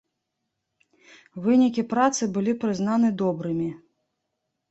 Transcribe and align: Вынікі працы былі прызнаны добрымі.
Вынікі 1.43 1.81
працы 1.91 2.23
былі 2.37 2.55
прызнаны 2.63 3.07
добрымі. 3.23 3.67